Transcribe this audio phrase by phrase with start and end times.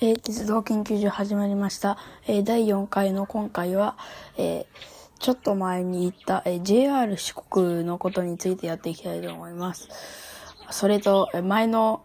[0.00, 1.98] えー、鉄道研究所始まりました。
[2.28, 3.96] えー、第4回の今回は、
[4.36, 4.66] えー、
[5.18, 9.88] ちょっと前に言った、え、JR 四国のことについてやっていきたいと思います。
[10.70, 12.04] それと、え前の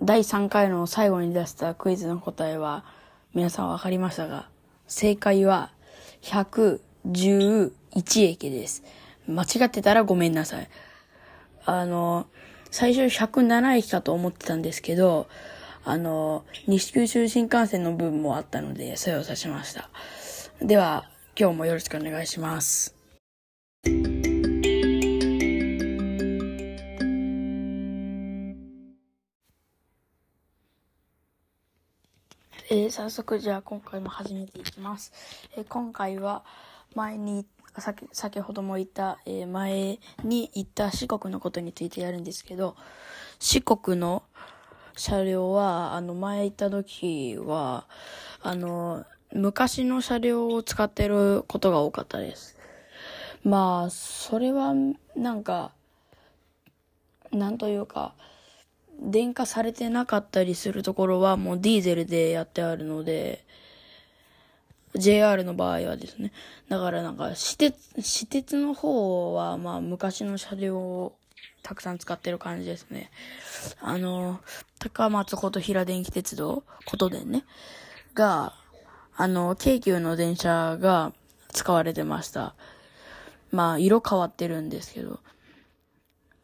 [0.00, 2.84] 第3回の最後に出したクイズの答えは、
[3.34, 4.48] 皆さんわかりましたが、
[4.86, 5.72] 正解は
[6.22, 7.72] 111
[8.28, 8.84] 駅です。
[9.26, 10.68] 間違ってたらごめんなさい。
[11.64, 12.28] あの、
[12.70, 15.26] 最初107駅かと思ってたんですけど、
[15.86, 19.90] あの、西九州新幹線の分もあったので、それを指しました。
[20.62, 21.04] では、
[21.38, 22.94] 今日もよろしくお願いします。
[32.70, 35.12] えー早速じゃあ今回も始めていきます。
[35.54, 36.44] えー今回は
[36.94, 37.44] 前に、
[37.76, 42.74] 先先ほども言った、えー前に言った四国のことについてやるんですけど、
[43.38, 44.22] 四国の
[44.96, 47.86] 車両は、あの前行った時は、
[48.42, 52.56] あの、昔の車両を使ってることが多かったです。
[53.42, 54.74] まあ、それは、
[55.16, 55.72] なんか、
[57.32, 58.14] なんというか、
[59.00, 63.44] 電化されてなかったりするところはもうディーゼルでやってあるので、
[64.94, 66.32] JR の場合はですね。
[66.68, 71.12] だからなんか、私鉄、私鉄の方はまあ昔の車両
[71.62, 73.10] たくさん使ってる感じですね。
[73.80, 74.40] あの、
[74.78, 77.44] 高松こと平電気鉄道、ことでね、
[78.14, 78.54] が、
[79.16, 81.12] あの、京急の電車が
[81.52, 82.54] 使われてました。
[83.50, 85.20] まあ、色変わってるんですけど、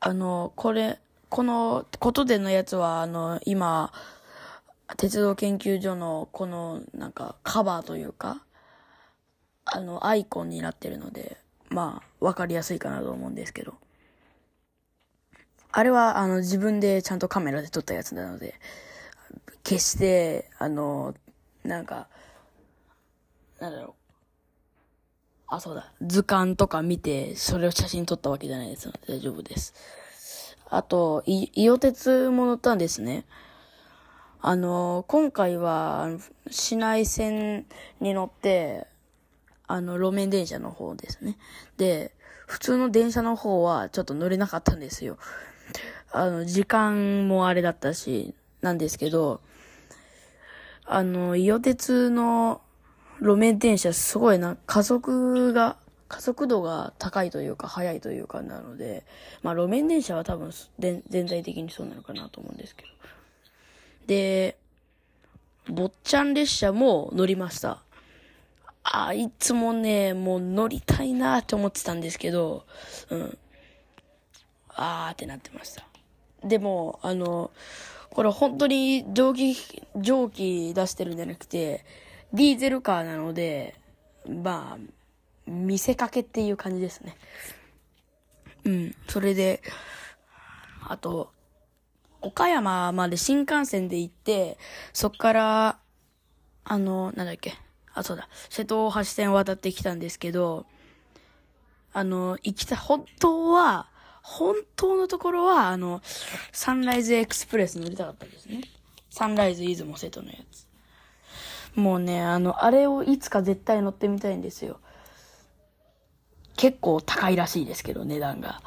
[0.00, 3.92] あの、これ、このことでのやつは、あの、今、
[4.96, 8.42] 鉄道研究所のこの、なんか、カバーというか、
[9.64, 11.36] あの、アイコンになってるので、
[11.68, 13.74] まあ、わかりやすいかなと思うんですけど。
[15.72, 18.54] あれは、あの、自分でちゃんとカメラで撮ったやつなので、
[19.62, 21.14] 決して、あの、
[21.64, 22.08] なんか、
[23.60, 23.94] なんだろう。
[25.46, 25.92] あ、そうだ。
[26.00, 29.74] 図鑑とか見て、それを写真撮ったわけじゃないですので大丈夫です。
[30.68, 33.24] あと、い、伊予鉄も乗ったんですね。
[34.40, 36.08] あの、今回は、
[36.50, 37.66] 市内線
[38.00, 38.86] に乗って、
[39.66, 41.36] あの、路面電車の方ですね。
[41.76, 42.12] で、
[42.46, 45.18] 普通の電車の方はちょっと乗れなかったんですよ。
[46.12, 49.40] あの、時間もあれだったし、なんですけど、
[50.84, 52.60] あの、伊予鉄の
[53.20, 55.76] 路面電車すごいな、加速が、
[56.08, 59.04] 加速度が高いというか、速いというかなので、
[59.42, 62.88] まあ路面電車は多分全体的にそうなのかなと思うんですけど。
[64.06, 64.56] で、
[65.68, 67.82] 坊ちゃん列車も乗りました。
[68.82, 72.64] あ、いつもね、もう乗りたいなって思ってたんですけど、
[73.10, 73.38] うん。
[74.80, 75.84] あーってなってました。
[76.42, 77.50] でも、あの、
[78.10, 79.56] これ本当に蒸気、
[79.94, 81.84] 蒸気出してるんじゃなくて、
[82.32, 83.74] ディーゼルカーなので、
[84.26, 87.16] まあ、見せかけっていう感じですね。
[88.64, 88.96] うん。
[89.08, 89.62] それで、
[90.88, 91.30] あと、
[92.22, 94.56] 岡山まで新幹線で行って、
[94.92, 95.78] そっから、
[96.64, 97.54] あの、なんだっけ。
[97.92, 98.28] あ、そうだ。
[98.48, 100.64] 瀬戸大橋線を渡ってきたんですけど、
[101.92, 103.89] あの、行きた、本当は、
[104.30, 106.00] 本当のところは、あの、
[106.52, 108.62] サンライズエクスプレス乗りたかったんですね。
[109.10, 110.68] サンライズ出雲瀬戸のやつ。
[111.74, 114.78] もうね、あの、あれをいつか絶対乗ってみたいんですよ。
[116.56, 118.62] 結構高いらしいですけど、値段が。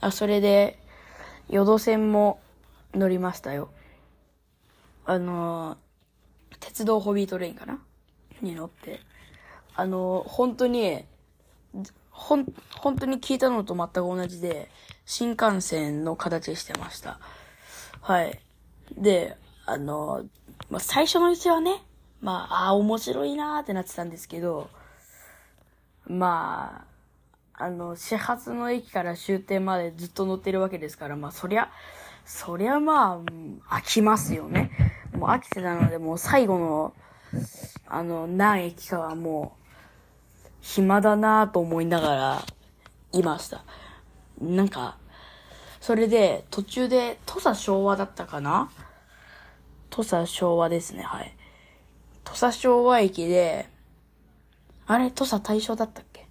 [0.00, 0.82] あ、それで、
[1.48, 2.40] 淀線も
[2.92, 3.70] 乗りましたよ。
[5.04, 5.78] あの、
[6.58, 7.80] 鉄道ホビートレインかな？
[8.42, 9.00] に乗って。
[9.76, 11.04] あの、本当に、
[12.20, 14.70] ほん、本当に聞いたのと全く同じで、
[15.06, 17.18] 新幹線の形してました。
[18.02, 18.38] はい。
[18.96, 20.26] で、あの、
[20.68, 21.82] まあ、最初のうちはね、
[22.20, 24.68] まあ、ああ、面白いなーってなってたんですけど、
[26.06, 26.84] ま
[27.56, 31.70] あ、あの、始発の駅から終点までずっと乗ってるわけですから、まあ、そりゃ、
[32.26, 33.14] そりゃま
[33.68, 34.70] あ、飽きますよね。
[35.16, 36.94] もう飽きてたので、もう最後の、
[37.86, 39.59] あの、何駅かはもう、
[40.60, 42.42] 暇だなぁと思いながら、
[43.12, 43.64] いました。
[44.40, 44.98] なんか、
[45.80, 48.70] それで、途中で、土佐昭和だったかな？
[49.88, 51.36] 土佐昭和ですね、はい。
[52.24, 53.68] 土佐昭和駅で、
[54.86, 56.26] あれ、土佐大正だったっけ？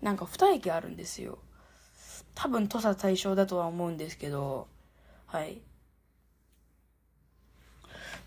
[0.00, 1.38] なんか二駅あるんですよ。
[2.34, 4.66] 多分土佐大正だとは思うんですけど、
[5.26, 5.60] はい。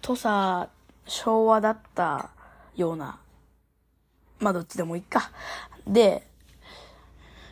[0.01, 0.69] 土佐
[1.07, 2.29] 昭和だった
[2.75, 3.19] ような、
[4.43, 5.31] まあどっちでもいいか。
[5.87, 6.27] で、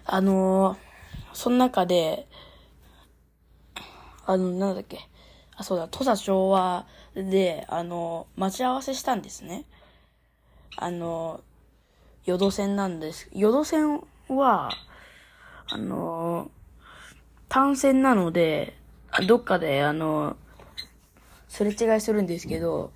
[0.05, 0.91] あのー
[1.33, 2.27] その中で、
[4.25, 4.99] あの、なんだっけ、
[5.55, 6.85] あ、そうだ、土佐昭和
[7.15, 9.65] で、あの、待ち合わせしたんですね。
[10.75, 11.41] あの、
[12.25, 13.29] 淀線なんです。
[13.33, 14.71] 淀線は、
[15.69, 16.51] あの、
[17.47, 18.77] 単線なので、
[19.27, 20.35] どっかで、あの、
[21.47, 22.91] すれ違いするんですけど、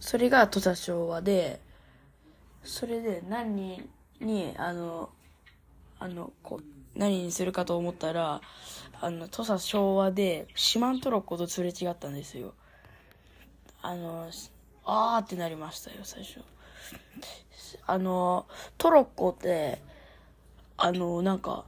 [0.00, 1.60] それが土佐昭和で、
[2.64, 3.88] それで何
[4.20, 5.10] に、あの、
[5.98, 8.40] あの、こう、何にするかと思ったら、
[9.00, 12.54] あの、土佐昭和で、四万トロッコとすれ違ったんですよ。
[13.82, 14.28] あの、
[14.84, 16.40] あーってなりましたよ、最初。
[17.86, 18.46] あの、
[18.78, 19.80] トロッコって、
[20.76, 21.64] あの、なんか、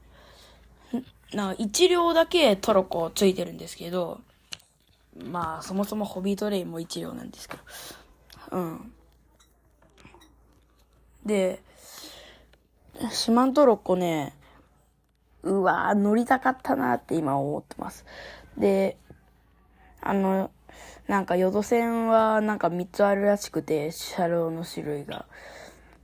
[1.33, 4.21] なんか一両だけトロッコついてるんですけど、
[5.17, 7.62] まあ、そもそもホビートレインも一両なんですけど。
[8.53, 8.93] うん。
[11.26, 11.62] で、
[13.10, 14.34] 四万トロッコね、
[15.42, 18.04] うわ乗りたかったなって今思ってます。
[18.56, 18.96] で、
[20.00, 20.50] あの、
[21.08, 25.26] なんか、淀線はなんか3つあるらしくて、車両の種類が。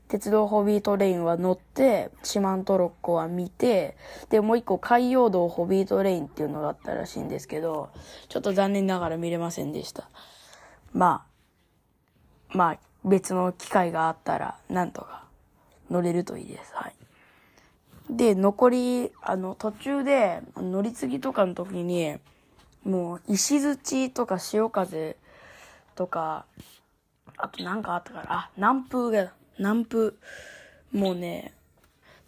[0.08, 3.96] 鉄道ホビートレインは乗って、しまんトロッコは見て、
[4.30, 7.90] で、もう一個海洋堂ホビートレインっていうのがあったらしいんですけど、
[8.28, 10.08] ちょっと残念ながら見れませんでした。
[10.92, 11.26] ま
[12.52, 15.24] あ、まあ、別の機会があったら、なんとか
[15.90, 16.72] 乗れるといいです。
[16.74, 16.94] はい。
[18.10, 22.16] で、残り、あの、途中で乗り継ぎとかの時に、
[22.84, 25.16] もう、石槌とか潮風
[25.94, 26.46] とか、
[27.36, 30.14] あとなんかあったから、あ、南風が、南風。
[30.92, 31.52] もうね、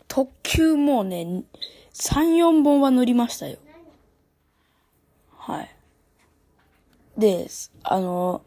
[0.06, 1.44] 特急もうね、
[1.92, 3.58] 3、4本は乗りましたよ。
[5.38, 5.70] はい。
[7.16, 7.48] で、
[7.82, 8.42] あの、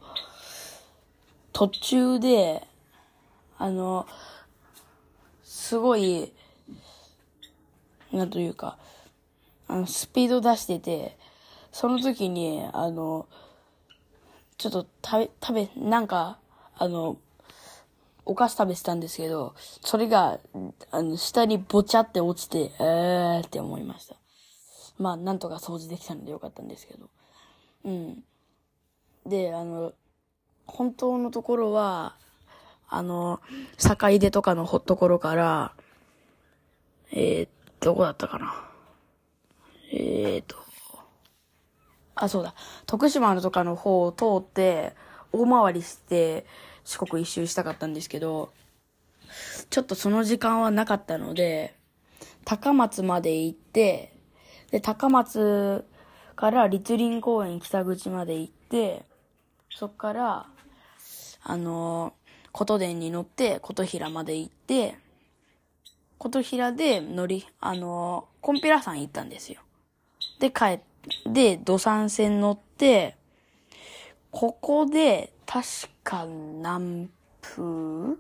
[1.54, 2.68] 途中で、
[3.58, 4.08] あの、
[5.44, 6.34] すごい、
[8.12, 8.78] なんというか、
[9.68, 11.18] あの、スピード出してて、
[11.72, 13.28] その時に、あの、
[14.58, 16.40] ちょっと食べ、食べ、なんか、
[16.78, 17.18] あの、
[18.26, 20.40] お菓子食べてたんですけど、それが、
[20.92, 24.16] あの、下にぼちゃって落ちて、えーって思いました。
[24.98, 27.10] まあ、なんとか掃除できたのでよかったんですけど。
[27.86, 28.24] うん。
[29.26, 29.94] で、あの、
[30.66, 32.16] 本当のところは、
[32.90, 33.42] あの、
[33.78, 35.74] 坂出とかのところから、
[37.12, 37.48] えー、
[37.80, 38.70] どこだったかな。
[39.92, 40.56] えーと、
[42.16, 42.54] あ、そうだ。
[42.86, 44.96] 徳島のとかの方を通って、
[45.32, 46.46] 大回りして、
[46.84, 48.52] 四国一周したかったんですけど、
[49.70, 51.76] ちょっとその時間はなかったので、
[52.46, 54.14] 高松まで行って、
[54.72, 55.86] で、高松
[56.36, 59.06] から立林公園北口まで行って、
[59.76, 60.46] そっから、
[61.44, 62.14] あの、
[62.52, 64.96] 琴電に乗って、琴平まで行って、
[66.18, 69.62] 琴平で乗り、あの、コンピラ山行ったんですよ。
[70.40, 70.80] で、帰っ
[71.34, 73.18] て、土山線乗って、
[74.32, 75.68] ここで、確
[76.04, 77.10] か何
[77.42, 78.18] 分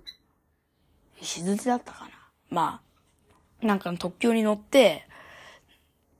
[1.21, 2.09] 石槌だったかな
[2.49, 2.81] ま
[3.61, 5.07] あ、なんかの特急に乗って、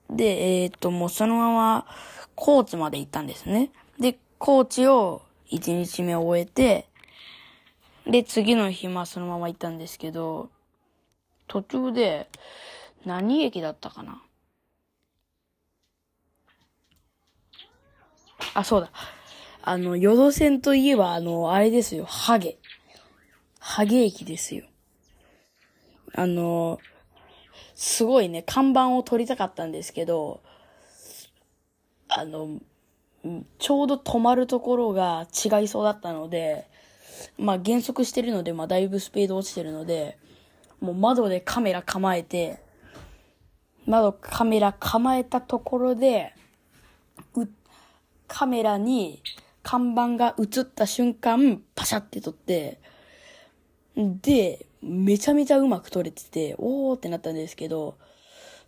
[0.10, 1.88] で、えっ、ー、と、もうそのまま、
[2.36, 3.72] 高知まで行ったんですね。
[4.00, 6.90] で、高知を1日目終えて、
[8.06, 10.50] で、次の日、まあそのまま行ったんですけど、
[11.48, 12.30] 途中で、
[13.06, 14.22] 何駅だったかな？
[18.54, 18.92] あ、そうだ。
[19.62, 22.58] あの、淀線といえば、あの、あれですよ、ハゲ。
[23.60, 24.66] ハゲ駅ですよ。
[26.16, 26.80] あの、
[27.76, 30.42] すごいね、看板を撮りたかったんですけど、
[32.10, 32.60] あの、
[33.58, 36.68] ちょうど止まるところが違いそうだったので、
[37.38, 40.18] まあ減速してるので、まあだいぶスピード落ちてるので、
[40.82, 42.60] もう窓でカメラ構えて、
[43.86, 46.34] 窓カメラ構えたところで、
[47.36, 47.48] う
[48.28, 49.22] カメラに
[49.62, 52.82] 看板が映った瞬間、パシャって撮って、
[53.96, 57.98] で、めちゃめちゃうまく撮れてて、おーってなったんですけど、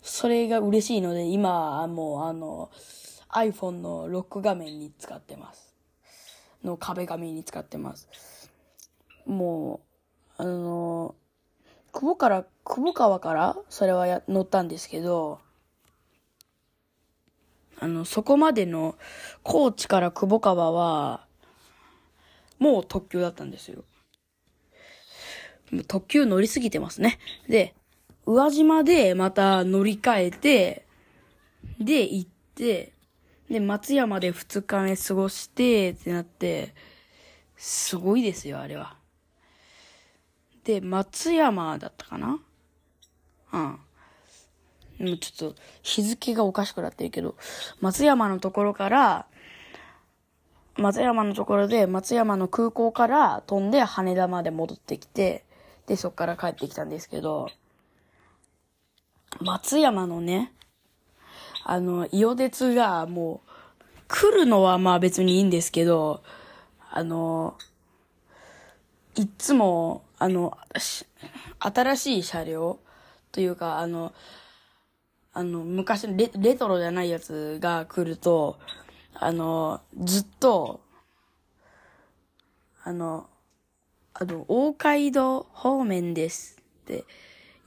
[0.01, 2.69] それが嬉しいので、今、もうあの、
[3.35, 5.75] iPhone のロック画面に使ってます。
[6.63, 8.49] の壁紙に使ってます。
[9.25, 9.81] も
[10.39, 11.15] う、あの、
[11.91, 15.39] 久保から、久保川からそれはや乗ったんですけど、
[17.77, 18.95] あの、そこまでの、
[19.43, 21.25] 高知から久保川は、
[22.57, 23.83] もう特急だったんですよ。
[25.87, 27.19] 特急乗りすぎてますね。
[27.49, 27.75] で、
[28.25, 30.85] 宇和島でまた乗り換えて、
[31.79, 32.94] で、行って、
[33.49, 36.73] で、松山で二日目過ごして、ってなって、
[37.57, 38.97] すごいですよ、あれは。
[40.63, 42.39] で、松山だったかな？
[43.53, 43.79] うん。
[44.97, 47.35] もうちょっと日付がおかしくなってるけど、
[47.81, 49.27] 松山のところから、
[50.77, 55.45] 松山のところで、松山の空港から飛んで羽田まで戻ってきて、
[55.85, 57.49] で、そっから帰ってきたんですけど、
[59.39, 60.51] 松山のね、
[61.67, 63.49] あの、伊予鉄がもう、
[64.07, 66.21] 来るのはまあ別にいいんですけど、
[66.91, 67.57] あの、
[69.15, 70.55] いつも、あの、
[71.59, 72.79] 新しい車両
[73.31, 74.13] というか、あの、
[75.33, 78.59] あの、昔レレトロじゃないやつが来ると、
[79.15, 80.81] あの、ずっと、
[82.83, 83.27] あの、
[84.13, 87.05] あの、大街道方面ですって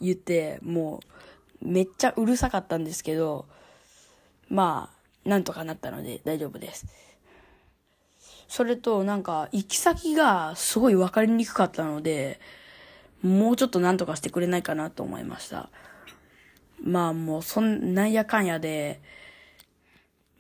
[0.01, 1.01] 言って、も
[1.61, 3.47] う、めっちゃうるさかったんですけど、
[4.49, 4.91] ま
[5.25, 6.87] あ、なんとかなったので大丈夫です。
[8.49, 12.41] それと、なんか、行き先がすごいわかりにくかったので、
[13.23, 15.69] もうちょっとなんとかしてくれないかなと思いました。
[16.83, 19.01] まあもう、そん、なんやかんやで、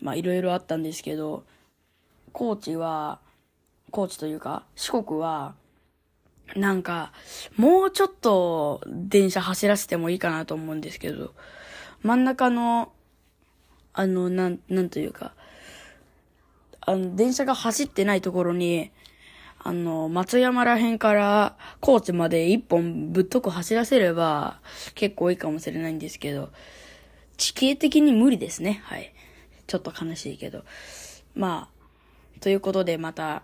[0.00, 1.44] まあいろいろあったんですけど、
[2.32, 3.20] 高知は、
[3.90, 5.54] 高知というか、四国は、
[6.56, 7.12] なんか、
[7.56, 11.34] もうちょっと電車走らせてもいいかなと思うんですけど、
[12.02, 12.92] 真ん中の、
[13.98, 15.32] あの、なん、なんというか、
[16.80, 18.92] あの、電車が走ってないところに、
[19.58, 24.60] あの、松山ら辺から高知まで一本ぶっとく走らせれば
[24.94, 26.50] 結構いいかもしれないんですけど、
[27.38, 28.82] 地形的に無理ですね。
[28.84, 29.12] はい。
[29.66, 30.62] ちょっと悲しいけど。
[31.34, 33.42] まあ、ということでまた、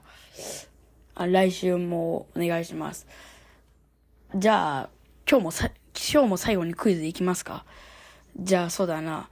[1.16, 3.08] あ来週もお願いします。
[4.36, 4.90] じゃあ、
[5.28, 5.68] 今日もさ、
[6.12, 7.64] 今日も最後にクイズいきますか
[8.38, 9.28] じゃあ、そうだな。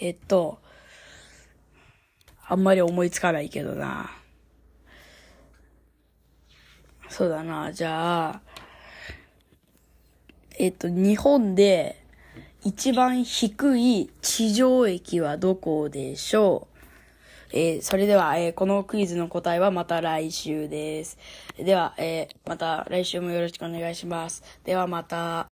[0.00, 0.58] えっと、
[2.46, 4.10] あんまり思いつかないけどな。
[7.08, 7.72] そうだな。
[7.72, 8.40] じゃあ、
[10.58, 12.02] えっと、日本で
[12.64, 16.72] 一番低い地上駅はどこでしょう？
[17.54, 21.18] えー、それでは、えー、このクイズの答えはまた来週です。
[21.58, 24.42] では、えー、また来週もよろしくお願いします。
[24.64, 25.51] ではまた。